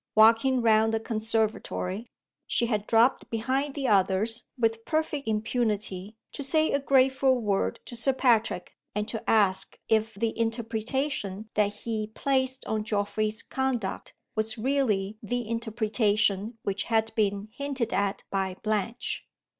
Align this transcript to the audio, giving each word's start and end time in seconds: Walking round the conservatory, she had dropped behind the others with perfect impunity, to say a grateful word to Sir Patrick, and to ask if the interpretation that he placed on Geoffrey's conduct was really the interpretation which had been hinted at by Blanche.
Walking 0.15 0.63
round 0.63 0.95
the 0.95 0.99
conservatory, 0.99 2.09
she 2.47 2.65
had 2.65 2.87
dropped 2.87 3.29
behind 3.29 3.75
the 3.75 3.87
others 3.87 4.45
with 4.57 4.83
perfect 4.83 5.27
impunity, 5.27 6.15
to 6.31 6.41
say 6.41 6.71
a 6.71 6.79
grateful 6.79 7.39
word 7.39 7.79
to 7.85 7.95
Sir 7.95 8.11
Patrick, 8.11 8.73
and 8.95 9.07
to 9.09 9.21
ask 9.29 9.77
if 9.89 10.15
the 10.15 10.35
interpretation 10.35 11.49
that 11.53 11.71
he 11.73 12.07
placed 12.15 12.65
on 12.65 12.83
Geoffrey's 12.83 13.43
conduct 13.43 14.15
was 14.33 14.57
really 14.57 15.19
the 15.21 15.47
interpretation 15.47 16.57
which 16.63 16.85
had 16.85 17.13
been 17.13 17.49
hinted 17.55 17.93
at 17.93 18.23
by 18.31 18.57
Blanche. 18.63 19.27